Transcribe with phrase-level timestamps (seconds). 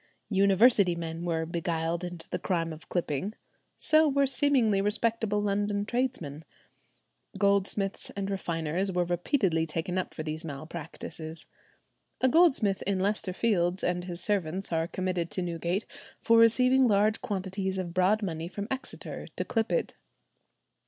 [0.29, 3.35] University men were beguiled into the crime of clipping;
[3.77, 6.43] so were seemingly respectable London tradesmen.
[7.37, 11.45] Goldsmiths and refiners were repeatedly taken up for these malpractices.
[12.19, 15.85] A goldsmith in Leicester Fields and his servants are committed to Newgate
[16.19, 19.93] for receiving large quantities of broad money from Exeter to clip it.